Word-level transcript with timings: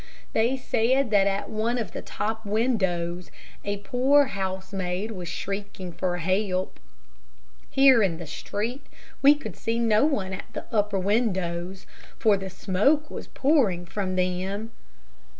They 0.33 0.57
said 0.57 1.11
that 1.11 1.27
at 1.27 1.47
one 1.51 1.77
of 1.77 1.91
the 1.91 2.01
top 2.01 2.43
windows 2.43 3.29
a 3.63 3.77
poor 3.77 4.25
housemaid 4.33 5.11
was 5.11 5.27
shrieking 5.27 5.91
for 5.91 6.17
help. 6.17 6.79
Here 7.69 8.01
in 8.01 8.17
the 8.17 8.25
street 8.25 8.87
we 9.21 9.35
could 9.35 9.55
see 9.55 9.77
no 9.77 10.03
one 10.03 10.33
at 10.33 10.51
the 10.53 10.65
upper 10.71 10.97
windows, 10.97 11.85
for 12.17 12.49
smoke 12.49 13.11
was 13.11 13.27
pouring 13.27 13.85
from 13.85 14.15
them. 14.15 14.71